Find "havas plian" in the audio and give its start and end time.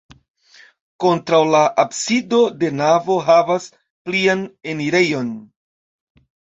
3.31-4.45